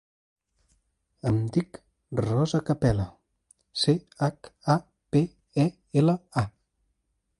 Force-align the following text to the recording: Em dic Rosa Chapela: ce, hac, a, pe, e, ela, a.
Em 1.31 1.35
dic 1.57 1.77
Rosa 2.25 2.61
Chapela: 2.69 3.05
ce, 3.83 3.95
hac, 4.29 4.51
a, 4.77 4.79
pe, 5.17 5.23
e, 5.67 5.67
ela, 6.03 6.17
a. 6.45 6.47